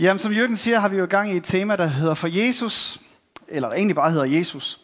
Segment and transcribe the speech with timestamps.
[0.00, 3.00] Jamen, som Jørgen siger, har vi jo gang i et tema, der hedder For Jesus,
[3.48, 4.80] eller egentlig bare hedder Jesus.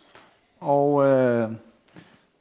[0.60, 1.48] Og øh, jeg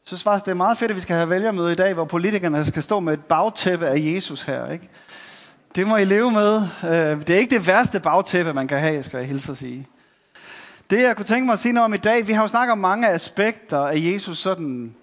[0.04, 2.64] synes faktisk, det er meget fedt, at vi skal have vælgermøde i dag, hvor politikerne
[2.64, 4.72] skal stå med et bagtæppe af Jesus her.
[4.72, 4.90] Ikke?
[5.76, 6.62] Det må I leve med.
[6.84, 9.88] Øh, det er ikke det værste bagtæppe, man kan have, skal jeg hilse at sige.
[10.90, 12.72] Det, jeg kunne tænke mig at sige noget om i dag, vi har jo snakket
[12.72, 14.96] om mange aspekter af Jesus, sådan,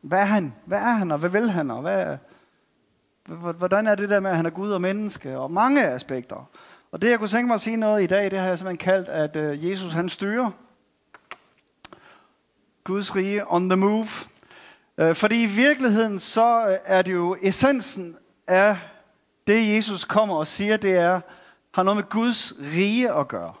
[0.00, 0.54] hvad er han?
[0.64, 2.16] Hvad er han, og hvad vil han, og hvad,
[3.52, 6.48] hvordan er det der med, at han er Gud og menneske, og mange aspekter.
[6.92, 8.84] Og det, jeg kunne tænke mig at sige noget i dag, det har jeg simpelthen
[8.84, 10.50] kaldt, at øh, Jesus han styrer
[12.84, 14.08] Guds rige on the move.
[14.98, 18.76] Øh, fordi i virkeligheden, så øh, er det jo essensen af
[19.46, 21.20] det, Jesus kommer og siger, det er,
[21.74, 23.54] har noget med Guds rige at gøre.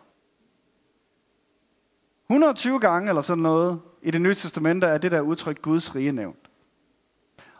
[2.30, 6.12] 120 gange eller sådan noget i det nye testamente er det der udtryk Guds rige
[6.12, 6.50] nævnt.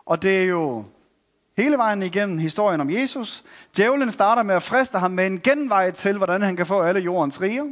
[0.05, 0.85] Og det er jo
[1.59, 3.45] hele vejen igennem historien om Jesus.
[3.77, 7.01] Djævlen starter med at friste ham med en genvej til, hvordan han kan få alle
[7.01, 7.65] jordens riger.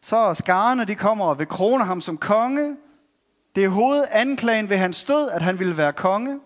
[0.00, 2.76] Så skarne, de kommer og vil krone ham som konge.
[3.54, 6.40] Det er hovedanklagen ved hans død, at han ville være konge.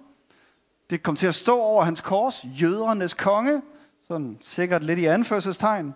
[0.90, 3.62] Det kom til at stå over hans kors, jødernes konge.
[4.08, 5.94] Sådan sikkert lidt i anførselstegn.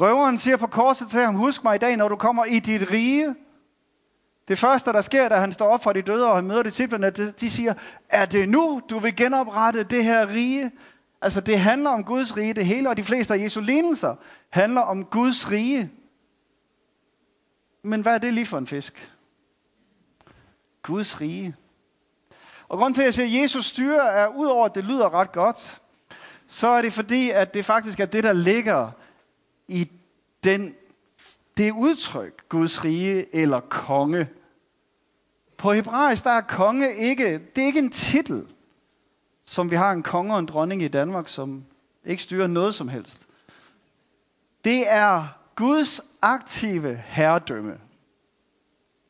[0.00, 2.90] Røveren siger på korset til ham, husk mig i dag, når du kommer i dit
[2.90, 3.34] rige.
[4.48, 7.10] Det første, der sker, da han står op for de døde, og han møder disciplerne,
[7.10, 7.74] de siger,
[8.08, 10.70] er det nu, du vil genoprette det her rige?
[11.20, 14.14] Altså, det handler om Guds rige, det hele, og de fleste af Jesu lignelser
[14.50, 15.90] handler om Guds rige.
[17.82, 19.12] Men hvad er det lige for en fisk?
[20.82, 21.56] Guds rige.
[22.68, 25.32] Og grund til, at jeg siger, at Jesus styre er udover, at det lyder ret
[25.32, 25.80] godt,
[26.46, 28.90] så er det fordi, at det faktisk er det, der ligger
[29.68, 29.90] i
[30.44, 30.74] den,
[31.56, 34.28] det udtryk, Guds rige eller konge.
[35.56, 38.46] På hebraisk, der er konge ikke, det er ikke en titel,
[39.44, 41.64] som vi har en konge og en dronning i Danmark, som
[42.04, 43.26] ikke styrer noget som helst.
[44.64, 47.78] Det er Guds aktive herredømme.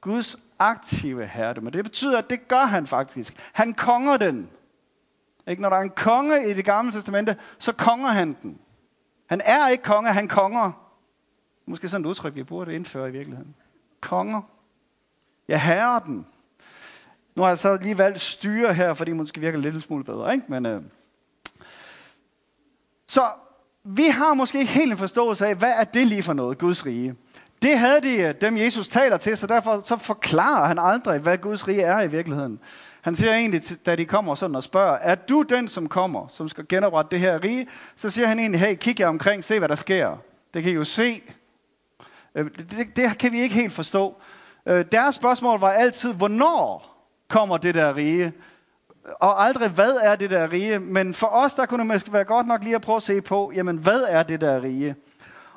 [0.00, 1.70] Guds aktive herredømme.
[1.70, 3.50] Det betyder, at det gør han faktisk.
[3.52, 4.50] Han konger den.
[5.46, 5.62] Ikke?
[5.62, 8.58] Når der er en konge i det gamle testamente, så konger han den.
[9.26, 10.85] Han er ikke konge, han konger.
[11.66, 13.54] Måske sådan et udtryk, vi burde indføre i virkeligheden.
[14.00, 14.42] Konger.
[15.48, 16.26] Jeg herrer den.
[17.34, 20.34] Nu har jeg så lige valgt styre her, fordi det måske virker lidt smule bedre.
[20.34, 20.44] Ikke?
[20.48, 20.82] Men, øh.
[23.06, 23.28] Så
[23.84, 26.86] vi har måske ikke helt en forståelse af, hvad er det lige for noget, Guds
[26.86, 27.14] rige?
[27.62, 31.38] Det havde de, øh, dem Jesus taler til, så derfor så forklarer han aldrig, hvad
[31.38, 32.60] Guds rige er i virkeligheden.
[33.00, 36.48] Han siger egentlig, da de kommer sådan og spørger, er du den, som kommer, som
[36.48, 37.68] skal genoprette det her rige?
[37.96, 40.16] Så siger han egentlig, hey, kig jer omkring, se hvad der sker.
[40.54, 41.22] Det kan I jo se.
[42.36, 44.16] Øh, det, det, det kan vi ikke helt forstå.
[44.66, 46.96] Øh, deres spørgsmål var altid, hvornår
[47.28, 48.32] kommer det der rige?
[49.20, 50.78] Og aldrig, hvad er det der rige?
[50.78, 53.20] Men for os, der kunne det måske være godt nok lige at prøve at se
[53.20, 54.94] på, jamen, hvad er det der rige?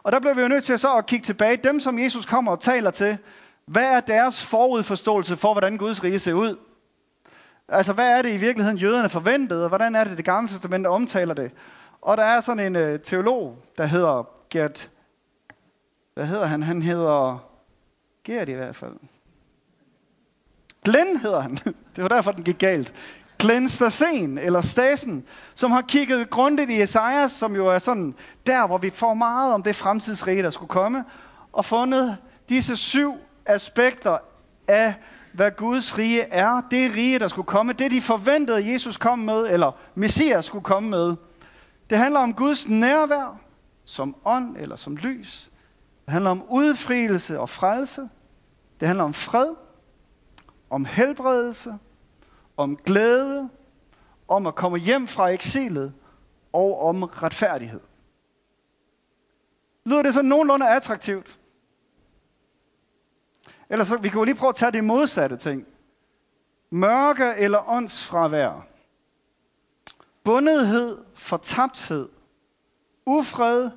[0.04, 1.58] Og der bliver vi jo nødt til så at kigge tilbage.
[1.58, 3.18] Dem, som Jesus kommer og taler til,
[3.66, 6.58] hvad er deres forudforståelse for, hvordan Guds rige ser ud?
[7.68, 10.88] Altså, hvad er det i virkeligheden, jøderne forventede, og hvordan er det, det gamle testament
[10.88, 11.52] omtaler det?
[12.02, 14.90] Og der er sådan en øh, teolog, der hedder Gert...
[16.20, 16.64] Hvad hedder han?
[16.64, 17.46] Han hedder...
[18.24, 18.96] Gert i hvert fald.
[20.86, 21.58] Glenn hedder han.
[21.96, 22.94] Det var derfor, den gik galt.
[23.38, 25.24] Glenn Stassen, eller Stasen,
[25.56, 28.16] som har kigget grundigt i Esajas, som jo er sådan
[28.48, 31.06] der, hvor vi får meget om det fremtidsrige, der skulle komme,
[31.54, 32.18] og fundet
[32.50, 33.14] disse syv
[33.46, 34.18] aspekter
[34.68, 34.94] af
[35.34, 36.62] hvad Guds rige er.
[36.72, 37.74] Det rige, der skulle komme.
[37.74, 41.16] Det, de forventede, Jesus kom med, eller Messias skulle komme med.
[41.90, 43.40] Det handler om Guds nærvær,
[43.86, 45.50] som ånd eller som lys.
[46.10, 48.10] Det handler om udfrielse og frelse.
[48.80, 49.56] Det handler om fred,
[50.70, 51.78] om helbredelse,
[52.58, 53.50] om glæde,
[54.28, 55.94] om at komme hjem fra eksilet
[56.54, 57.80] og om retfærdighed.
[59.86, 61.40] Lyder det så nogenlunde attraktivt?
[63.70, 65.68] Eller så, vi kan jo lige prøve at tage det modsatte ting.
[66.70, 68.68] Mørke eller åndsfravær.
[70.24, 72.10] Bundethed, fortabthed.
[73.06, 73.72] Ufred,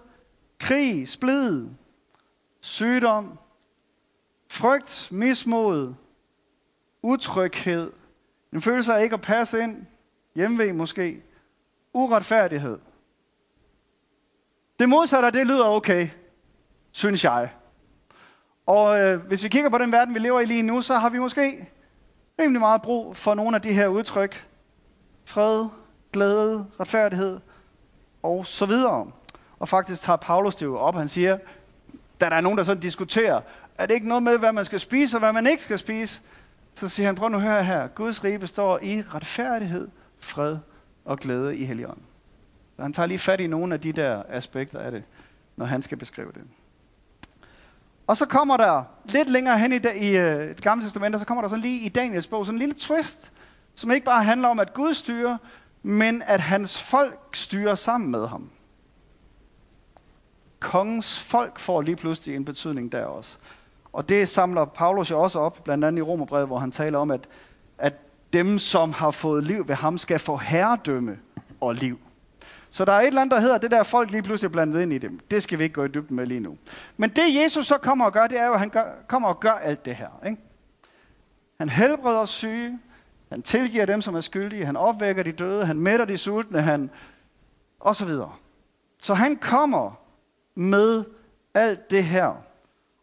[0.58, 1.68] krig, splid,
[2.62, 3.38] sygdom,
[4.50, 5.94] frygt, mismod,
[7.02, 7.92] utryghed,
[8.52, 9.86] en følelse af ikke at passe ind,
[10.34, 11.22] hjemve måske,
[11.92, 12.78] uretfærdighed.
[14.78, 16.08] Det modsatte det lyder okay,
[16.92, 17.50] synes jeg.
[18.66, 21.08] Og øh, hvis vi kigger på den verden, vi lever i lige nu, så har
[21.08, 21.68] vi måske
[22.40, 24.46] rimelig meget brug for nogle af de her udtryk.
[25.24, 25.66] Fred,
[26.12, 27.40] glæde, retfærdighed
[28.22, 29.12] og så videre.
[29.58, 30.94] Og faktisk tager Paulus det jo op.
[30.94, 31.38] Han siger,
[32.22, 33.40] da der er nogen, der sådan diskuterer,
[33.78, 36.22] er det ikke noget med, hvad man skal spise og hvad man ikke skal spise?
[36.74, 37.86] Så siger han, prøv nu at høre her.
[37.86, 39.88] Guds rige består i retfærdighed,
[40.20, 40.56] fred
[41.04, 42.04] og glæde i Helligånden.
[42.76, 45.02] Så han tager lige fat i nogle af de der aspekter af det.
[45.56, 46.42] når han skal beskrive det.
[48.06, 51.26] Og så kommer der lidt længere hen i, det, øh, i det gamle testament, så
[51.26, 53.32] kommer der sådan lige i Daniels bog sådan en lille twist,
[53.74, 55.36] som ikke bare handler om, at Gud styrer,
[55.82, 58.50] men at hans folk styrer sammen med ham.
[60.62, 63.38] Kongens folk får lige pludselig en betydning der også.
[63.92, 67.10] Og det samler Paulus jo også op, blandt andet i Romerbrevet, hvor han taler om,
[67.10, 67.28] at,
[67.78, 67.92] at
[68.32, 71.18] dem, som har fået liv ved ham, skal få herredømme
[71.60, 71.98] og liv.
[72.70, 74.92] Så der er et eller andet, der hedder, det der folk lige pludselig blandet ind
[74.92, 75.20] i dem.
[75.30, 76.56] Det skal vi ikke gå i dybden med lige nu.
[76.96, 79.40] Men det Jesus så kommer og gør, det er jo, at han gør, kommer og
[79.40, 80.26] gør alt det her.
[80.26, 80.42] Ikke?
[81.58, 82.78] Han helbreder syge,
[83.28, 86.90] han tilgiver dem, som er skyldige, han opvækker de døde, han mætter de sultne, han
[87.80, 88.32] og så videre.
[89.02, 90.01] Så han kommer
[90.54, 91.04] med
[91.54, 92.34] alt det her.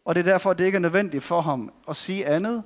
[0.04, 2.62] Og det er derfor, det ikke er nødvendigt for ham at sige andet,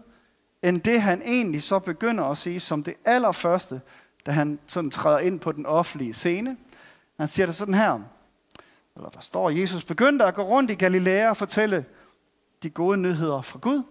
[0.62, 3.80] end det han egentlig så begynder at sige som det allerførste,
[4.26, 6.56] da han sådan træder ind på den offentlige scene.
[7.16, 8.00] Han siger det sådan her,
[8.96, 11.84] eller der står, Jesus begyndte at gå rundt i Galilea og fortælle
[12.62, 13.82] de gode nyheder fra Gud.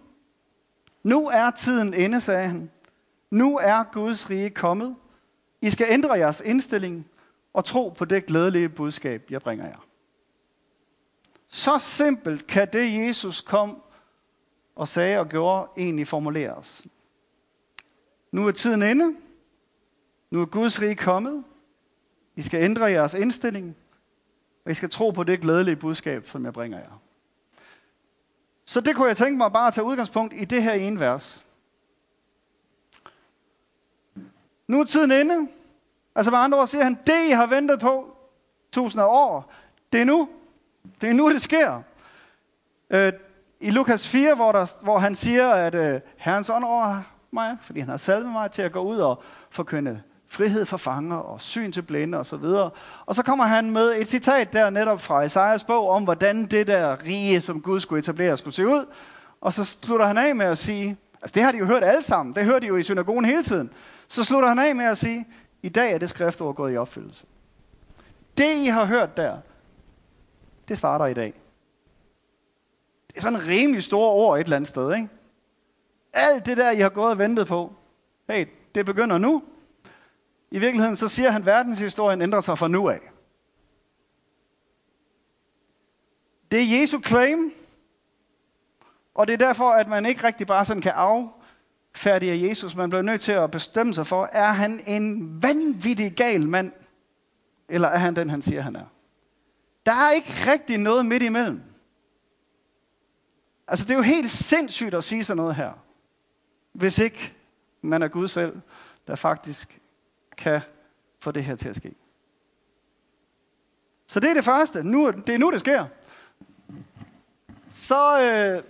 [1.02, 2.70] Nu er tiden inde, sagde han.
[3.30, 4.96] Nu er Guds rige kommet.
[5.60, 7.06] I skal ændre jeres indstilling
[7.52, 9.84] og tro på det glædelige budskab, jeg bringer jer.
[11.54, 13.82] Så simpelt kan det, Jesus kom
[14.74, 16.86] og sagde og gjorde, egentlig formuleres.
[18.32, 19.16] Nu er tiden inde.
[20.30, 21.44] Nu er Guds rige kommet.
[22.36, 23.76] I skal ændre jeres indstilling,
[24.64, 27.00] og I skal tro på det glædelige budskab, som jeg bringer jer.
[28.64, 31.44] Så det kunne jeg tænke mig bare at tage udgangspunkt i det her ene vers.
[34.66, 35.48] Nu er tiden inde.
[36.14, 38.16] Altså med andre ord siger han, det I har ventet på
[38.72, 39.52] tusinder af år,
[39.92, 40.28] det er nu.
[41.00, 41.82] Det er nu, det sker.
[42.90, 43.12] Øh,
[43.60, 47.80] I Lukas 4, hvor, der, hvor han siger, at øh, Herrens ånd over mig, fordi
[47.80, 51.72] han har salvet mig til at gå ud og forkynde frihed for fanger og syn
[51.72, 52.34] til blinde osv.
[52.34, 52.72] Og,
[53.06, 56.66] og så kommer han med et citat der netop fra Isaias bog om, hvordan det
[56.66, 58.86] der rige, som Gud skulle etablere, skulle se ud.
[59.40, 62.02] Og så slutter han af med at sige, altså det har de jo hørt alle
[62.02, 63.70] sammen, det hører de jo i synagogen hele tiden.
[64.08, 65.26] Så slutter han af med at sige,
[65.62, 67.24] i dag er det skriftord gået i opfyldelse.
[68.38, 69.36] Det I har hørt der,
[70.68, 71.34] det starter i dag.
[73.08, 75.08] Det er sådan en rimelig stor ord et eller andet sted, ikke?
[76.12, 77.72] Alt det der, I har gået og ventet på,
[78.28, 79.42] hey, det begynder nu.
[80.50, 83.00] I virkeligheden så siger han, at verdenshistorien ændrer sig fra nu af.
[86.50, 87.52] Det er Jesu claim,
[89.14, 92.76] og det er derfor, at man ikke rigtig bare sådan kan affærdige Jesus.
[92.76, 96.72] Man bliver nødt til at bestemme sig for, er han en vanvittig gal mand,
[97.68, 98.93] eller er han den, han siger, han er?
[99.86, 101.62] Der er ikke rigtig noget midt imellem.
[103.68, 105.72] Altså, det er jo helt sindssygt at sige sådan noget her,
[106.72, 107.34] hvis ikke
[107.82, 108.60] man er Gud selv,
[109.06, 109.80] der faktisk
[110.36, 110.60] kan
[111.20, 111.94] få det her til at ske.
[114.06, 114.82] Så det er det første.
[114.82, 115.86] Nu, det er nu, det sker.
[117.70, 118.62] Så øh,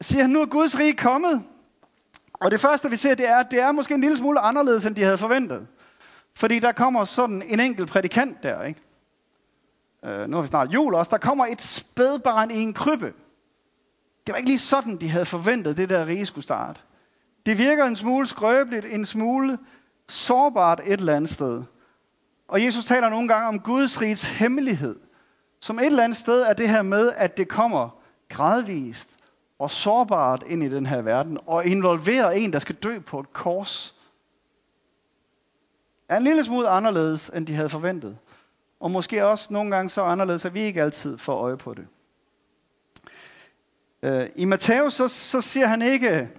[0.00, 1.44] siger han, nu er Guds rige kommet.
[2.32, 4.86] Og det første, vi ser, det er, at det er måske en lille smule anderledes,
[4.86, 5.66] end de havde forventet.
[6.34, 8.80] Fordi der kommer sådan en enkelt prædikant der, ikke?
[10.04, 11.10] Øh, nu har vi snart jul også.
[11.10, 13.12] Der kommer et spædbarn i en krybbe.
[14.26, 16.80] Det var ikke lige sådan, de havde forventet, det der rige skulle starte.
[17.46, 19.58] Det virker en smule skrøbeligt, en smule
[20.08, 21.62] sårbart et eller andet sted.
[22.48, 24.96] Og Jesus taler nogle gange om Guds rigs hemmelighed.
[25.60, 29.16] Som et eller andet sted er det her med, at det kommer gradvist
[29.58, 33.32] og sårbart ind i den her verden, og involverer en, der skal dø på et
[33.32, 33.96] kors.
[36.08, 38.18] Er en lille smule anderledes, end de havde forventet.
[38.82, 41.86] Og måske også nogle gange så anderledes, at vi ikke altid får øje på det.
[44.02, 46.30] Øh, I Matthæus så, så siger han ikke,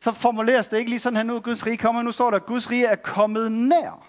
[0.00, 2.02] så formuleres det ikke lige sådan her nu, Guds rige kommer.
[2.02, 4.06] Nu står der, at Guds rige er kommet nær.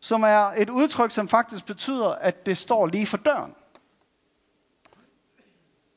[0.00, 3.54] Som er et udtryk, som faktisk betyder, at det står lige for døren.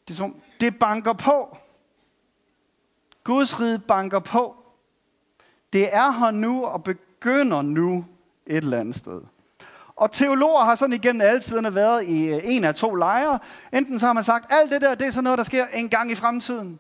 [0.08, 1.58] Det, som, det banker på.
[3.24, 4.56] Guds rige banker på.
[5.74, 8.06] Det er her nu og begynder nu
[8.46, 9.22] et eller andet sted.
[10.04, 13.40] Og teologer har sådan igennem alle tiderne været i øh, en af to lejre.
[13.74, 15.90] Enten så har man sagt, alt det der, det er sådan noget, der sker en
[15.90, 16.80] gang i fremtiden.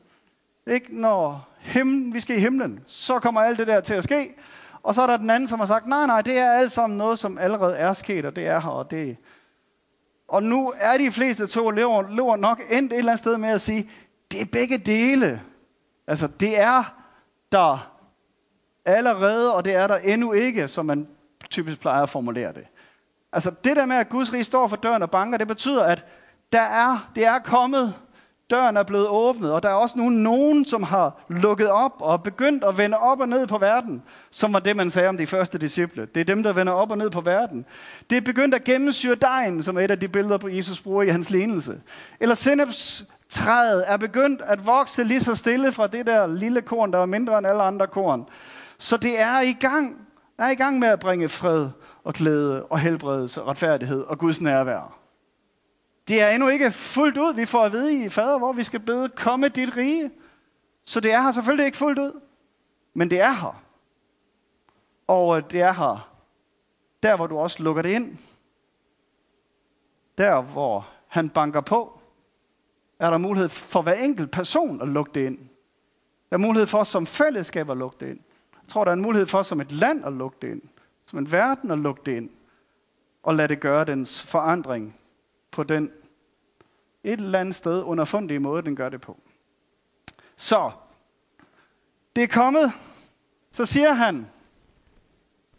[0.68, 4.36] Ikke når himlen, vi skal i himlen, så kommer alt det der til at ske.
[4.84, 6.98] Og så er der den anden, som har sagt, nej, nej, det er alt sammen
[6.98, 9.18] noget, som allerede er sket, og det er her, og det
[10.28, 13.62] Og nu er de fleste to lever nok endt et eller andet sted med at
[13.62, 13.90] sige,
[14.32, 15.42] det er begge dele.
[16.08, 16.84] Altså, det er
[17.52, 17.92] der
[18.86, 21.08] allerede, og det er der endnu ikke, som man
[21.50, 22.68] typisk plejer at formulere det.
[23.34, 26.06] Altså det der med, at Guds rige står for døren og banker, det betyder, at
[26.52, 27.94] der er, det er kommet,
[28.54, 32.24] Døren er blevet åbnet, og der er også nu nogen, som har lukket op og
[32.24, 35.28] begyndt at vende op og ned på verden, som var det, man sagde om de
[35.28, 36.08] første disciple.
[36.16, 37.66] Det er dem, der vender op og ned på verden.
[38.10, 41.04] Det er begyndt at gennemsyre dejen, som er et af de billeder, på Jesus bruger
[41.04, 41.82] i hans lignelse.
[42.20, 47.00] Eller sennepstræet er begyndt at vokse lige så stille fra det der lille korn, der
[47.00, 48.26] er mindre end alle andre korn.
[48.78, 49.96] Så det er i gang,
[50.38, 51.70] er i gang med at bringe fred
[52.04, 55.00] og glæde og helbredelse og retfærdighed og Guds nærvær.
[56.08, 57.34] Det er endnu ikke fuldt ud.
[57.34, 60.12] Vi får at vide i fader, hvor vi skal bede, komme dit rige.
[60.86, 62.22] Så det er her selvfølgelig ikke fuldt ud.
[62.94, 63.64] Men det er her.
[65.08, 66.10] Og øh, det er her,
[67.04, 68.18] der hvor du også lukker det ind.
[70.18, 72.00] Der hvor han banker på,
[73.00, 75.38] er der mulighed for hver enkelt person at lukke det ind.
[76.30, 78.20] Der er mulighed for som fællesskab at lukke det ind.
[78.54, 80.62] Jeg tror, der er en mulighed for som et land at lukke det ind.
[81.06, 82.30] Som en verden at lukke det ind.
[83.24, 85.00] Og lade det gøre dens forandring
[85.52, 85.92] på den
[87.04, 89.18] et eller andet sted underfundige måde, den gør det på.
[90.36, 90.72] Så,
[92.16, 92.72] det er kommet.
[93.52, 94.28] Så siger han,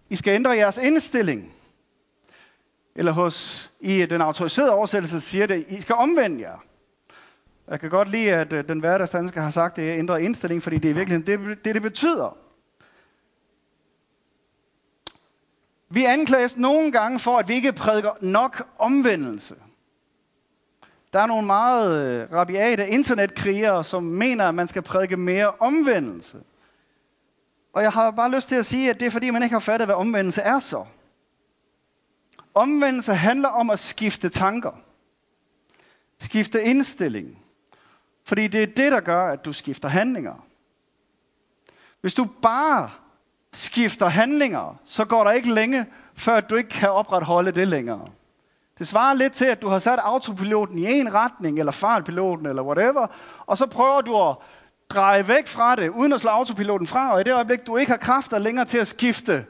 [0.09, 1.53] I skal ændre jeres indstilling.
[2.95, 6.59] Eller hos, i den autoriserede oversættelse siger det, I skal omvende jer.
[7.69, 10.63] Jeg kan godt lide, at øh, den hverdagsdanske har sagt, at det er ændre indstilling,
[10.63, 12.37] fordi det er virkelig det, det, det betyder.
[15.95, 19.55] Vi anklages nogle gange for, at vi ikke prædiker nok omvendelse.
[21.13, 26.39] Der er nogle meget øh, rabiate internetkrigere, som mener, at man skal prædike mere omvendelse.
[27.73, 29.61] Og jeg har bare lyst til at sige, at det er fordi, man ikke har
[29.61, 30.85] fattet, hvad omvendelse er så.
[32.55, 34.73] Omvendelse handler om at skifte tanker.
[36.19, 37.39] Skifte indstilling.
[38.25, 40.47] Fordi det er det, der gør, at du skifter handlinger.
[42.01, 42.91] Hvis du bare
[43.57, 48.07] skifter handlinger, så går der ikke længe, før du ikke kan opretholde det længere.
[48.79, 52.63] Det svarer lidt til, at du har sat autopiloten i en retning, eller fartpiloten, eller
[52.63, 53.07] whatever,
[53.47, 54.37] og så prøver du at
[54.89, 57.91] dreje væk fra det, uden at slå autopiloten fra, og i det øjeblik, du ikke
[57.91, 59.47] har kræfter længere til at skifte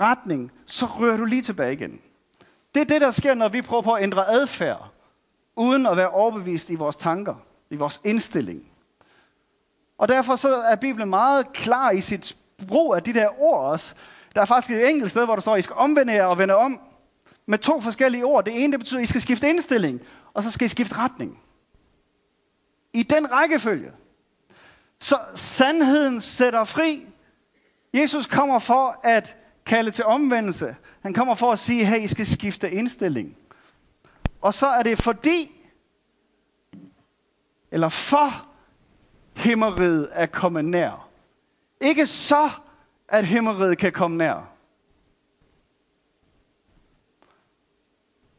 [0.00, 2.00] retning, så rører du lige tilbage igen.
[2.74, 4.90] Det er det, der sker, når vi prøver på at ændre adfærd,
[5.56, 7.34] uden at være overbevist i vores tanker,
[7.70, 8.62] i vores indstilling.
[9.98, 12.36] Og derfor så er Bibelen meget klar i sit
[12.68, 13.94] brug af de der ord også.
[14.34, 16.38] Der er faktisk et enkelt sted, hvor der står, at I skal omvende jer og
[16.38, 16.80] vende om
[17.46, 18.44] med to forskellige ord.
[18.44, 20.00] Det ene det betyder, at I skal skifte indstilling,
[20.34, 21.40] og så skal I skifte retning.
[22.92, 23.92] I den rækkefølge.
[24.98, 27.06] Så sandheden sætter fri.
[27.94, 29.36] Jesus kommer for at
[29.66, 30.76] kalde til omvendelse.
[31.00, 33.36] Han kommer for at sige, hey, I skal skifte indstilling.
[34.40, 35.50] Og så er det fordi,
[37.70, 38.46] eller for
[39.36, 41.09] himmeriget at komme nær.
[41.80, 42.50] Ikke så,
[43.08, 44.52] at himmeriget kan komme nær.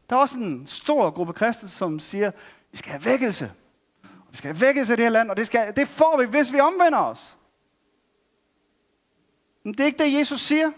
[0.10, 2.32] Der er også en stor gruppe kristne, som siger,
[2.72, 3.54] vi skal have vækkelse.
[4.32, 6.54] Vi skal have vækkelse i det her land, og det, skal, det får vi, hvis
[6.54, 7.38] vi omvender os.
[9.64, 10.72] Men det er ikke det, Jesus siger.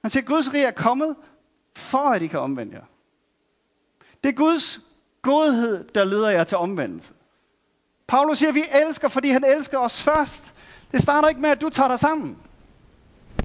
[0.00, 1.16] Han siger, Guds rige er kommet,
[1.76, 2.84] for at I kan omvende jer.
[4.24, 4.80] Det er Guds
[5.22, 7.14] godhed, der leder jer til omvendelse.
[8.08, 10.54] Paulus siger, at vi elsker, fordi han elsker os først.
[10.92, 12.38] Det starter ikke med, at du tager dig sammen.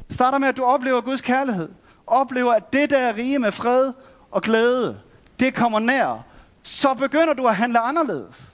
[0.08, 1.70] Det starter med, at du oplever Guds kærlighed
[2.08, 3.94] oplever, at det der rige med fred
[4.32, 5.02] og glæde,
[5.40, 6.26] det kommer nær,
[6.64, 8.54] så begynder du at handle anderledes.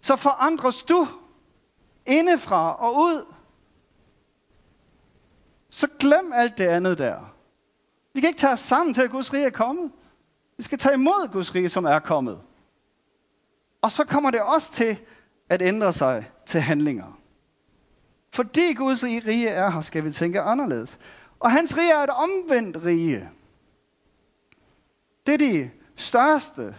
[0.00, 1.08] Så forandres du
[2.06, 3.24] indefra og ud.
[5.70, 7.32] Så glem alt det andet der.
[8.12, 9.92] Vi kan ikke tage os sammen til, at Guds rige er kommet.
[10.56, 12.38] Vi skal tage imod Guds rige, som er kommet.
[13.82, 14.98] Og så kommer det også til
[15.48, 17.18] at ændre sig til handlinger.
[18.32, 20.98] Fordi Guds rige er her, skal vi tænke anderledes.
[21.40, 23.28] Og hans rige er et omvendt rige.
[25.26, 26.74] Det er de største,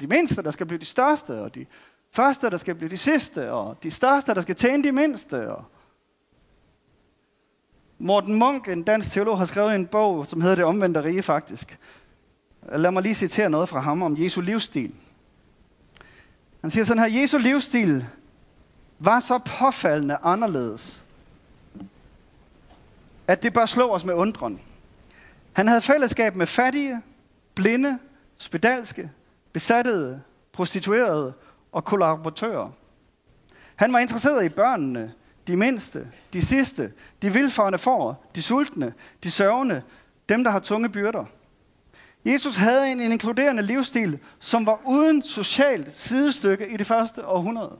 [0.00, 1.66] de mindste, der skal blive de største, og de
[2.10, 5.50] første, der skal blive de sidste, og de største, der skal tjene de mindste.
[5.50, 5.64] Og
[7.98, 11.78] Morten Munk, en dansk teolog, har skrevet en bog, som hedder Det omvendte rige faktisk.
[12.72, 14.94] Lad mig lige citere noget fra ham om Jesu livsstil.
[16.60, 18.06] Han siger sådan her, Jesu livsstil
[18.98, 21.04] var så påfaldende anderledes,
[23.28, 24.60] at det bør slå os med undren.
[25.52, 27.02] Han havde fællesskab med fattige,
[27.54, 27.98] blinde,
[28.36, 29.10] spedalske,
[29.52, 31.32] besattede, prostituerede
[31.72, 32.70] og kollaboratører.
[33.76, 35.12] Han var interesseret i børnene,
[35.46, 39.82] de mindste, de sidste, de vilfarne får, de sultne, de sørgende,
[40.28, 41.24] dem, der har tunge byrder.
[42.24, 47.76] Jesus havde en inkluderende livsstil, som var uden socialt sidestykke i det første århundrede.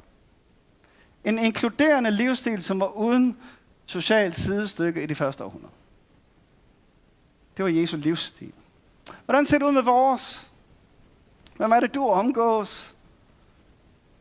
[1.25, 3.37] En inkluderende livsstil, som var uden
[3.87, 5.73] socialt sidestykke i det første århundrede.
[7.57, 8.53] Det var Jesu livsstil.
[9.25, 10.51] Hvordan ser det ud med vores?
[11.57, 12.95] Hvem er det, du omgås?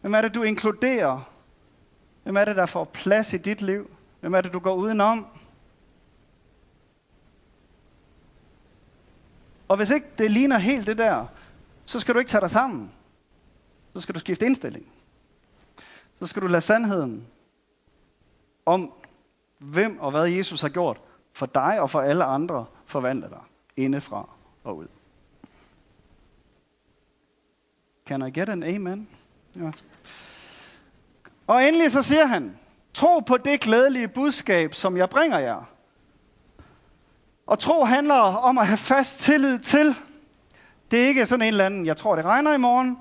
[0.02, 1.30] Hvem er det, du inkluderer?
[2.24, 3.90] Hvem er det, der får plads i dit liv?
[4.20, 5.26] Hvem er det, du går udenom?
[9.70, 11.26] Og hvis ikke det ligner helt det der,
[11.86, 12.92] så skal du ikke tage dig sammen.
[13.94, 14.86] Så skal du skifte indstilling.
[16.20, 17.28] Så skal du lade sandheden
[18.66, 18.94] om,
[19.58, 21.02] hvem og hvad Jesus har gjort
[21.34, 23.42] for dig og for alle andre, forvandle dig
[23.78, 24.30] indefra
[24.64, 24.88] og ud.
[28.06, 29.10] Can I get an amen?
[29.56, 29.72] Ja.
[31.48, 32.58] Og endelig så siger han,
[32.94, 35.79] tro på det glædelige budskab, som jeg bringer jer.
[37.50, 39.96] Og tro handler om at have fast tillid til.
[40.92, 42.98] Det er ikke sådan en eller anden, jeg tror det regner i morgen.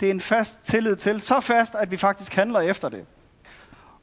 [0.00, 1.20] Det er en fast tillid til.
[1.20, 3.04] Så fast, at vi faktisk handler efter det.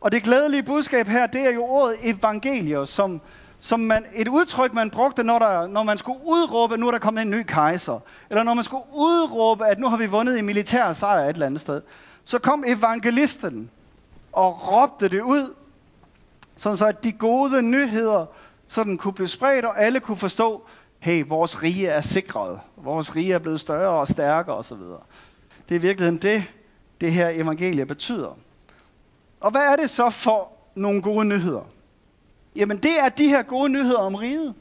[0.02, 3.22] Og det glædelige budskab her, det er jo ordet evangelier, som,
[3.60, 6.92] som man, et udtryk, man brugte, når, der, når man skulle udråbe, at nu er
[6.92, 8.00] der kommet en ny kejser.
[8.30, 11.46] Eller når man skulle udråbe, at nu har vi vundet en militær sejr et eller
[11.46, 11.82] andet sted.
[12.24, 13.70] Så kom evangelisten
[14.32, 15.54] og råbte det ud,
[16.56, 18.26] sådan så at de gode nyheder
[18.70, 20.64] så den kunne blive spredt, og alle kunne forstå,
[21.00, 22.60] hey, vores rige er sikret.
[22.76, 24.78] Vores rige er blevet større og stærkere osv.
[25.70, 26.44] Det er i virkeligheden det,
[27.02, 28.38] det her evangelie betyder.
[29.40, 31.62] Og hvad er det så for nogle gode nyheder?
[32.56, 34.54] Jamen det er de her gode nyheder om riget.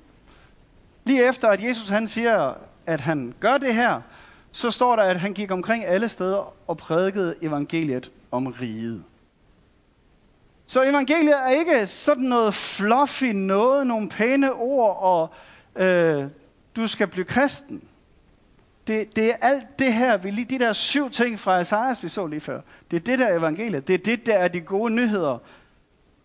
[1.04, 2.54] Lige efter at Jesus han siger,
[2.86, 4.00] at han gør det her,
[4.52, 9.04] så står der, at han gik omkring alle steder og prædikede evangeliet om riget.
[10.70, 15.30] Så evangeliet er ikke sådan noget fluffy noget, nogle pæne ord, og
[15.84, 16.24] øh,
[16.76, 17.82] du skal blive kristen.
[18.86, 22.08] Det, det er alt det her, vi lige de der syv ting fra Esajas, vi
[22.08, 22.60] så lige før.
[22.90, 23.88] Det er det der evangeliet.
[23.88, 25.38] Det er det, der er de gode nyheder,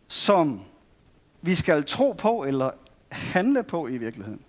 [0.08, 0.62] som
[1.42, 2.72] vi skal tro på eller
[3.10, 4.42] handle på i virkeligheden.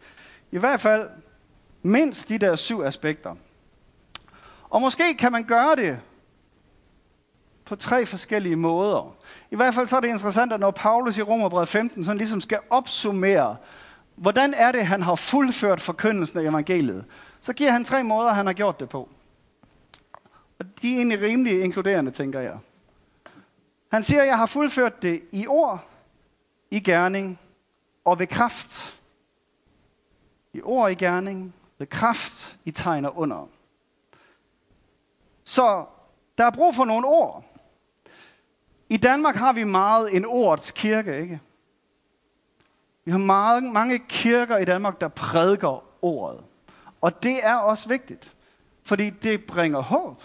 [0.50, 1.08] I hvert fald
[1.82, 3.34] mindst de der syv aspekter.
[4.70, 6.00] Og måske kan man gøre det
[7.64, 9.14] på tre forskellige måder.
[9.50, 12.40] I hvert fald så er det interessant, at når Paulus i Romerbrevet 15 sådan ligesom
[12.40, 13.56] skal opsummere,
[14.14, 17.04] hvordan er det, han har fuldført forkyndelsen af evangeliet,
[17.40, 19.08] så giver han tre måder, han har gjort det på.
[20.58, 22.58] Og de er egentlig rimelig inkluderende, tænker jeg.
[23.88, 25.84] Han siger, at jeg har fuldført det i ord,
[26.70, 27.38] i gerning
[28.04, 29.00] og ved kraft.
[30.52, 33.48] I ord i gerning, ved kraft i tegner under.
[35.44, 35.84] Så
[36.38, 37.44] der er brug for nogle ord.
[38.94, 41.40] I Danmark har vi meget en ordets kirke, ikke?
[43.04, 46.40] Vi har meget, mange kirker i Danmark, der prædiker ordet.
[47.00, 48.32] Og det er også vigtigt,
[48.84, 50.22] fordi det bringer håb.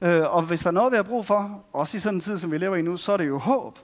[0.00, 2.38] Øh, og hvis der er noget, vi har brug for, også i sådan en tid,
[2.38, 3.78] som vi lever i nu, så er det jo håb.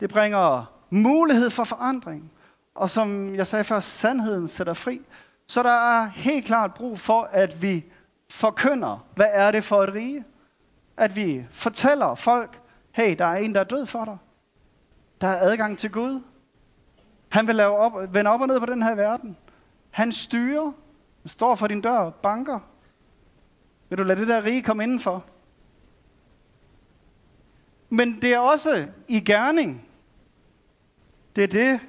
[0.00, 2.32] Det bringer mulighed for forandring.
[2.74, 5.00] Og som jeg sagde før, sandheden sætter fri.
[5.46, 7.84] Så der er helt klart brug for, at vi
[8.30, 10.24] forkynder, hvad er det for et rige?
[10.96, 12.60] At vi fortæller folk,
[12.96, 14.18] hey, der er en, der er død for dig.
[15.20, 16.22] Der er adgang til Gud.
[17.28, 19.36] Han vil lave op, vende op og ned på den her verden.
[19.90, 20.72] Han styrer.
[21.22, 22.60] Han står for din dør, banker.
[23.88, 25.24] Vil du lade det der rige komme indenfor?
[27.88, 29.88] Men det er også i gerning.
[31.36, 31.80] Det er det,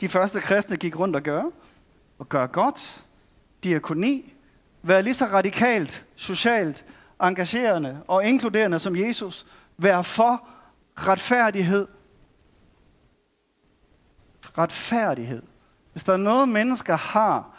[0.00, 1.42] de første kristne gik rundt og gør.
[2.18, 3.04] Og gør godt.
[3.64, 4.34] Diakoni.
[4.82, 6.84] Være lige så radikalt, socialt,
[7.22, 9.46] engagerende og inkluderende som Jesus.
[9.76, 10.48] Være for
[10.96, 11.88] retfærdighed.
[14.58, 15.42] Retfærdighed.
[15.92, 17.50] Hvis der er noget, mennesker har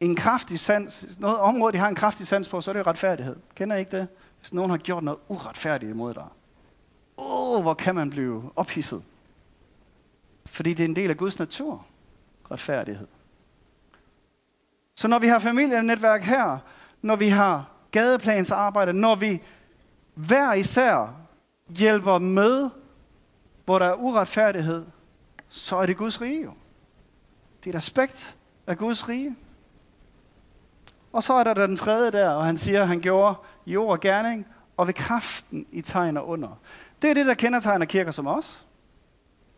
[0.00, 3.36] en kraftig sans, noget område, de har en kraftig sans på, så er det retfærdighed.
[3.54, 4.08] Kender I ikke det?
[4.38, 6.26] Hvis nogen har gjort noget uretfærdigt imod dig.
[7.18, 9.02] Åh, oh, hvor kan man blive ophidset.
[10.46, 11.86] Fordi det er en del af Guds natur.
[12.50, 13.06] Retfærdighed.
[14.94, 16.58] Så når vi har familienetværk her,
[17.02, 19.42] når vi har gadeplansarbejde, når vi
[20.14, 21.21] hver især
[21.76, 22.70] hjælper med,
[23.64, 24.84] hvor der er uretfærdighed,
[25.48, 26.52] så er det Guds rige jo.
[27.64, 29.36] Det er et aspekt af Guds rige.
[31.12, 33.34] Og så er der den tredje der, og han siger, at han gjorde
[33.66, 36.60] i ord og gerning, og ved kraften i tegner under.
[37.02, 38.66] Det er det, der kendetegner kirker som os.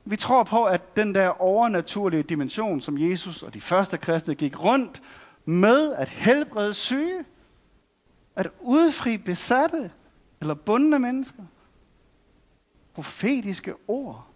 [0.05, 4.64] Vi tror på, at den der overnaturlige dimension, som Jesus og de første kristne gik
[4.64, 5.03] rundt
[5.44, 7.24] med at helbrede syge,
[8.37, 9.90] at udfri besatte
[10.40, 11.42] eller bundne mennesker,
[12.94, 14.26] profetiske ord,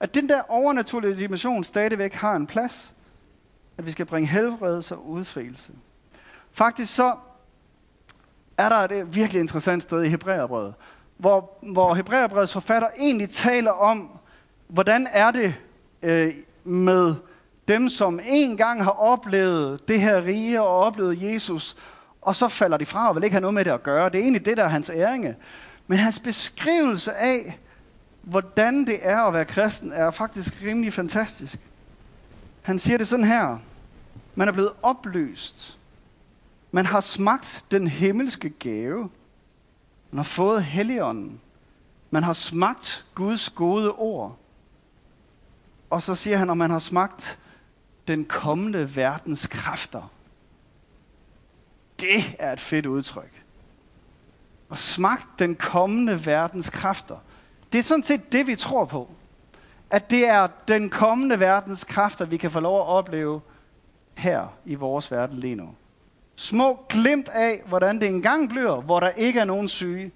[0.00, 2.94] at den der overnaturlige dimension stadigvæk har en plads,
[3.78, 5.72] at vi skal bringe helbredelse og udfrielse.
[6.52, 7.16] Faktisk så
[8.58, 10.74] er der et virkelig interessant sted i Hebræerbrevet,
[11.16, 14.18] hvor, hvor Hebræerbrevets forfatter egentlig taler om,
[14.68, 15.54] hvordan er det
[16.02, 17.14] øh, med
[17.68, 21.76] dem, som en gang har oplevet det her rige og oplevet Jesus,
[22.22, 24.08] og så falder de fra og vil ikke have noget med det at gøre.
[24.08, 25.36] Det er egentlig det, der er hans æringe.
[25.86, 27.58] Men hans beskrivelse af,
[28.22, 31.58] hvordan det er at være kristen, er faktisk rimelig fantastisk.
[32.62, 33.58] Han siger det sådan her.
[34.34, 35.78] Man er blevet oplyst.
[36.70, 39.10] Man har smagt den himmelske gave.
[40.10, 41.40] Man har fået helligånden.
[42.10, 44.38] Man har smagt Guds gode ord.
[45.90, 47.38] Og så siger han, at man har smagt
[48.08, 50.12] den kommende verdens kræfter.
[52.00, 53.42] Det er et fedt udtryk.
[54.68, 57.16] Og smagt den kommende verdens kræfter.
[57.72, 59.08] Det er sådan set det, vi tror på.
[59.90, 63.40] At det er den kommende verdens kræfter, vi kan få lov at opleve
[64.14, 65.68] her i vores verden lige nu.
[66.36, 70.12] Små glimt af, hvordan det engang bliver, hvor der ikke er nogen syge,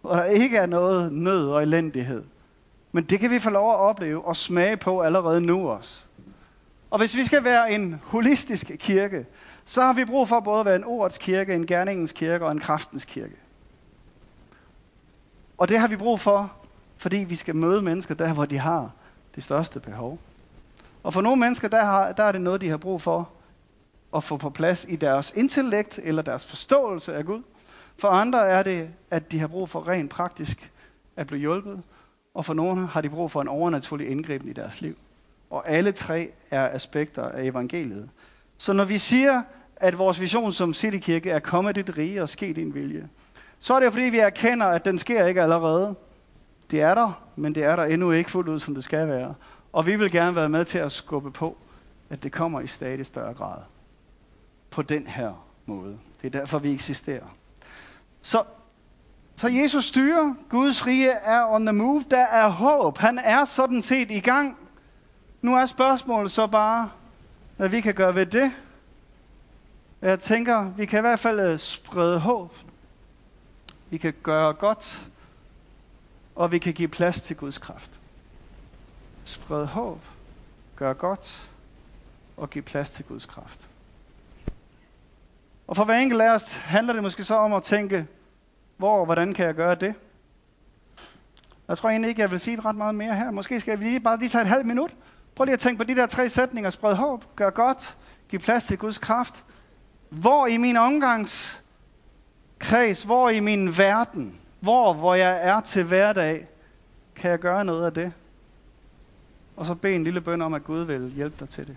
[0.00, 2.24] hvor der ikke er noget nød og elendighed.
[2.92, 6.04] Men det kan vi få lov at opleve og smage på allerede nu også.
[6.90, 9.26] Og hvis vi skal være en holistisk kirke,
[9.64, 12.52] så har vi brug for både at være en ordets kirke, en gerningens kirke og
[12.52, 13.36] en kraftens kirke.
[15.58, 16.52] Og det har vi brug for,
[16.96, 18.90] fordi vi skal møde mennesker der, hvor de har
[19.34, 20.18] det største behov.
[21.02, 23.28] Og for nogle mennesker, der, har, der er det noget, de har brug for
[24.16, 27.42] at få på plads i deres intellekt eller deres forståelse af Gud.
[27.98, 30.70] For andre er det, at de har brug for rent praktisk
[31.16, 31.82] at blive hjulpet.
[32.34, 34.96] Og for nogle har de brug for en overnaturlig indgriben i deres liv.
[35.50, 38.08] Og alle tre er aspekter af evangeliet.
[38.58, 39.42] Så når vi siger,
[39.76, 43.08] at vores vision som Citykirke er kommet dit rige og sket din vilje,
[43.58, 45.94] så er det jo fordi, vi erkender, at den sker ikke allerede.
[46.70, 49.34] Det er der, men det er der endnu ikke fuldt ud, som det skal være.
[49.72, 51.56] Og vi vil gerne være med til at skubbe på,
[52.10, 53.58] at det kommer i stadig større grad.
[54.70, 55.32] På den her
[55.66, 55.98] måde.
[56.22, 57.26] Det er derfor, vi eksisterer.
[58.22, 58.42] Så,
[59.36, 60.34] så Jesus styrer.
[60.48, 62.04] Guds rige er on the move.
[62.10, 62.98] Der er håb.
[62.98, 64.56] Han er sådan set i gang.
[65.42, 66.90] Nu er spørgsmålet så bare,
[67.56, 68.52] hvad vi kan gøre ved det.
[70.02, 72.54] Jeg tænker, vi kan i hvert fald øh, sprede håb.
[73.90, 75.08] Vi kan gøre godt,
[76.36, 77.90] og vi kan give plads til Guds kraft.
[79.24, 80.00] Spred håb,
[80.76, 81.50] gør godt,
[82.36, 83.68] og give plads til Guds kraft.
[85.66, 88.06] Og for hver enkelt af os handler det måske så om at tænke,
[88.76, 89.94] hvor og hvordan kan jeg gøre det?
[91.68, 93.30] Jeg tror egentlig ikke, jeg vil sige ret meget mere her.
[93.30, 94.94] Måske skal vi lige, bare lige tage et halvt minut.
[95.34, 96.70] Prøv lige at tænke på de der tre sætninger.
[96.70, 97.96] Spred håb, gør godt,
[98.28, 99.44] giv plads til Guds kraft.
[100.08, 106.46] Hvor i min omgangskreds, hvor i min verden, hvor, hvor jeg er til hverdag,
[107.16, 108.12] kan jeg gøre noget af det?
[109.56, 111.76] Og så bede en lille bøn om, at Gud vil hjælpe dig til det.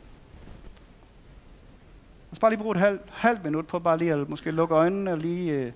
[2.29, 4.75] Og så bare lige bruge et halvt, halvt minut på bare lige at måske lukke
[4.75, 5.71] øjnene og lige øh,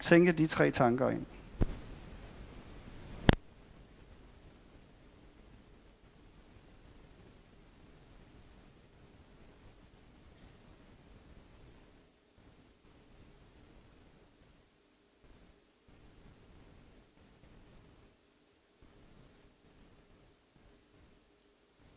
[0.00, 1.26] tænke de tre tanker ind.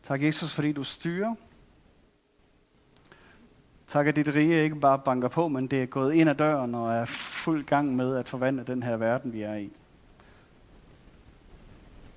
[0.06, 1.34] Tak Jesus, fordi du styrer.
[3.86, 6.74] Tak, at dit rige ikke bare banker på, men det er gået ind ad døren
[6.74, 9.70] og er fuld gang med at forvandle den her verden, vi er i.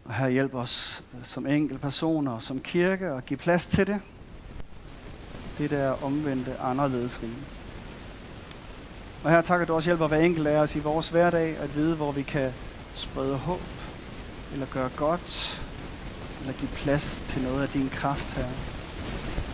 [0.05, 4.01] Og her hjælp os som enkelte personer og som kirke og give plads til det.
[5.57, 7.43] Det der omvendte anderledes rige.
[9.23, 11.95] Og her takker du også hjælper hver enkelt af os i vores hverdag at vide,
[11.95, 12.51] hvor vi kan
[12.93, 13.61] sprede håb
[14.53, 15.61] eller gøre godt
[16.49, 18.49] at give plads til noget af din kraft her.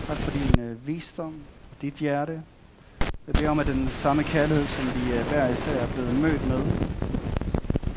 [0.07, 1.35] Tak for din øh, visdom,
[1.81, 2.43] dit hjerte.
[3.27, 6.47] Jeg beder om, at den samme kærlighed, som vi øh, hver især er blevet mødt
[6.47, 6.61] med,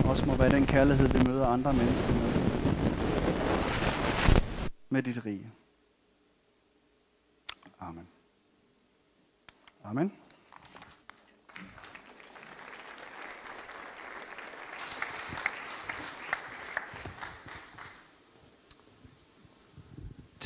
[0.05, 2.33] også må være den kærlighed, vi møder andre mennesker med.
[4.91, 5.51] Med dit rige.
[7.81, 8.07] Amen.
[9.85, 10.13] Amen.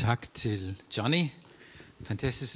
[0.02, 1.28] Tak til Johnny.
[2.04, 2.52] Fantastisk